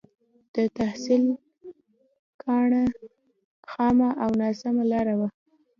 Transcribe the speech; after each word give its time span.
د 0.55 0.57
تحصيل 0.77 1.23
کاڼه 2.41 2.83
خامه 3.71 4.09
او 4.23 4.29
ناسمه 4.41 4.83
لاره 4.91 5.13
وه. 5.19 5.27